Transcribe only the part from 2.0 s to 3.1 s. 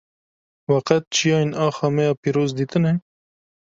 ya pîroz dîtine?